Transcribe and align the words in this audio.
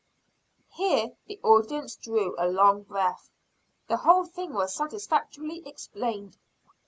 Here 0.71 1.11
the 1.27 1.39
audience 1.43 1.95
drew 1.95 2.35
a 2.39 2.47
long 2.49 2.81
breath, 2.81 3.29
the 3.87 3.97
whole 3.97 4.25
thing 4.25 4.51
was 4.53 4.73
satisfactorily 4.73 5.61
explained. 5.63 6.37